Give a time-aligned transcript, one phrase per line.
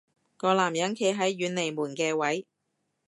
[0.35, 2.47] 個男人企喺遠離門嘅位